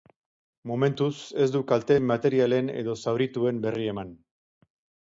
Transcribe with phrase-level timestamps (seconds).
[0.71, 1.11] Momentuz,
[1.45, 4.15] ez du kalte materialen edo zaurituen berri eman.